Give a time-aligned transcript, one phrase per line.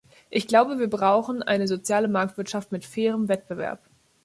[0.31, 3.83] Ich glaube, wir brauchen eine soziale Marktwirtschaft mit fairem Wettbewerb.